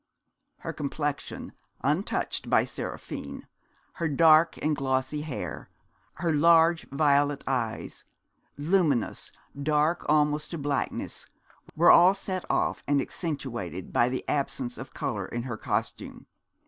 [0.61, 1.53] Her complexion
[1.83, 3.45] untouched by Seraphine
[3.93, 5.69] her dark and glossy hair,
[6.15, 8.03] her large violet eyes,
[8.57, 11.27] luminous, dark almost to blackness,
[11.75, 16.25] were all set off and accentuated by the absence of colour in her costume.